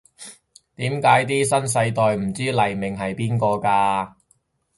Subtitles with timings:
[0.77, 4.15] 點解啲新世代唔知黎明係邊個㗎！